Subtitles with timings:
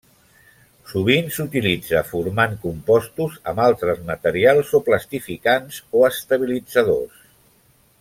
[0.93, 7.25] Sovint s'utilitza formant compostos amb altres materials o plastificants o estabilitzadors.